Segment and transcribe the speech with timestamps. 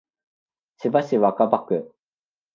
[0.79, 1.93] 千葉市若葉区